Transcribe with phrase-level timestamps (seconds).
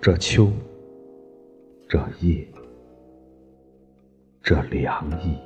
[0.00, 0.48] 这秋，
[1.88, 2.46] 这夜，
[4.40, 5.36] 这凉意，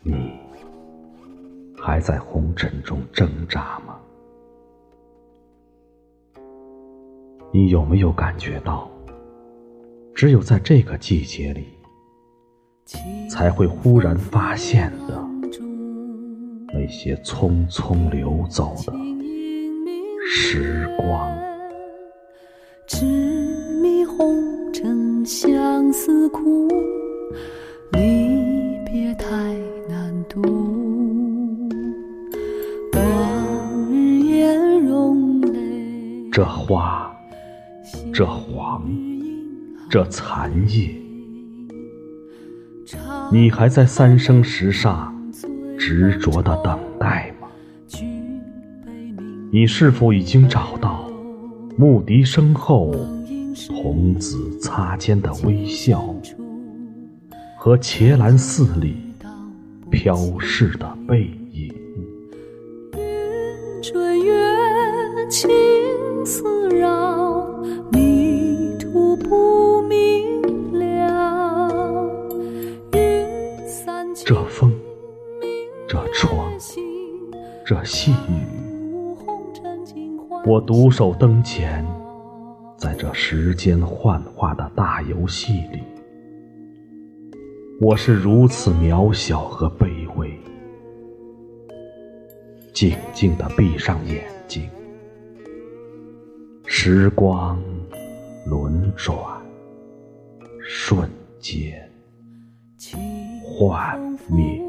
[0.00, 0.38] 你
[1.76, 3.98] 还在红尘中挣扎吗？
[7.52, 8.88] 你有没有感觉到，
[10.14, 11.66] 只有在这个季节里，
[13.28, 15.28] 才会忽然发现的
[16.72, 18.92] 那些匆匆流走的
[20.30, 21.34] 时光？
[22.86, 23.06] 执
[23.80, 26.68] 迷红尘相思苦，
[27.92, 29.26] 离别太
[29.88, 30.42] 难渡。
[32.92, 37.10] 往日颜容泪，这花，
[38.12, 38.86] 这黄，
[39.88, 40.94] 这残叶，
[43.32, 45.10] 你还在三生石上
[45.78, 47.37] 执着的等待吗？
[49.50, 51.10] 你是否已经找到
[51.78, 52.94] 牧笛声后
[53.66, 56.14] 童子擦肩的微笑，
[57.56, 58.96] 和伽蓝寺里
[59.90, 61.72] 飘逝的背影？
[62.94, 64.34] 云追月，
[65.30, 65.48] 情
[66.26, 67.42] 丝绕，
[67.90, 70.42] 迷途不明
[70.78, 72.06] 了。
[74.26, 74.70] 这风，
[75.88, 76.52] 这窗，
[77.64, 78.67] 这细雨。
[80.46, 81.84] 我独守灯前，
[82.76, 85.82] 在这时间幻化的大游戏里，
[87.80, 90.32] 我是如此渺小和卑微。
[92.72, 94.70] 静静地闭上眼睛，
[96.64, 97.60] 时光
[98.46, 99.18] 轮转，
[100.60, 101.90] 瞬间
[103.42, 104.00] 幻
[104.30, 104.62] 灭。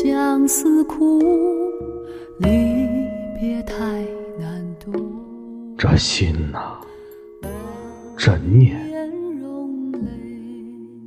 [0.00, 1.18] 相思苦，
[2.38, 2.46] 离
[3.40, 3.74] 别太
[4.38, 4.92] 难渡。
[5.76, 6.78] 这心呐、
[8.16, 8.80] 这念，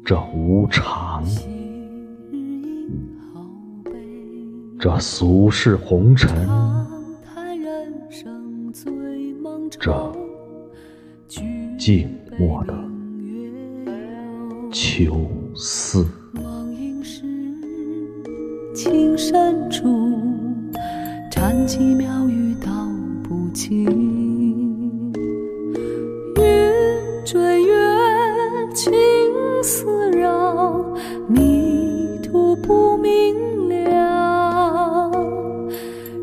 [0.03, 1.23] 这无常，
[4.77, 6.29] 这俗世红尘。
[6.45, 6.91] 长
[7.23, 10.13] 叹人生最梦愁，
[11.79, 12.73] 静默的
[14.69, 15.25] 秋
[15.55, 16.05] 思，
[19.31, 20.19] 深处，
[21.31, 22.69] 禅机妙语道
[23.23, 23.85] 不尽。
[26.35, 26.43] 云
[27.23, 27.73] 追月，
[28.73, 28.91] 情
[29.63, 30.83] 丝绕，
[31.29, 35.09] 迷途不明了。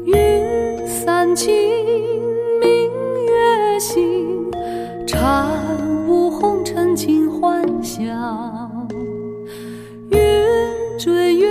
[0.04, 1.50] 云散尽，
[2.60, 2.68] 明
[3.24, 4.52] 月醒，
[5.06, 5.48] 禅
[6.06, 8.04] 悟红尘尽欢笑。
[10.10, 10.18] 云
[10.98, 11.47] 追月，